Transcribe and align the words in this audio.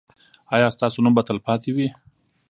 ایا 0.55 0.67
ستاسو 0.75 0.97
نوم 1.05 1.13
به 1.17 1.23
تلپاتې 1.27 1.69
وي؟ 1.75 1.87